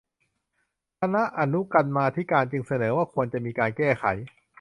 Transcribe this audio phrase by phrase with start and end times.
[1.01, 4.05] คณะอนุกรรมาธิการจึงเสนอว่าควรจะมีการแก้ไข